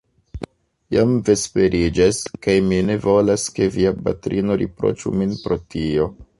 [0.95, 6.13] Jam vesperiĝas; kaj mi ne volas, ke via patrino riproĉu min pro tio.